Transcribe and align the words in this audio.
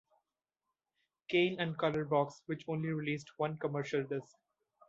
Kane 1.29 1.57
and 1.59 1.77
Colourbox, 1.77 2.41
which 2.47 2.65
only 2.67 2.89
released 2.89 3.37
one 3.37 3.55
commercial 3.59 4.03
disc. 4.03 4.35